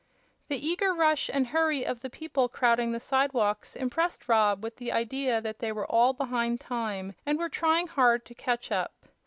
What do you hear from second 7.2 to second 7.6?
and were